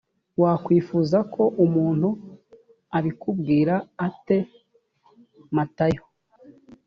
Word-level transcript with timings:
wakwifuza 0.41 1.17
ko 1.33 1.43
umuntu 1.65 2.09
abikubwira 2.97 3.75
ate 4.07 4.37
matayo 5.55 6.03